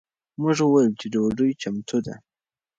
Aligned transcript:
مور 0.39 0.57
وویل 0.65 0.91
چې 0.99 1.05
ډوډۍ 1.13 1.51
چمتو 1.61 1.97
ده. 2.05 2.15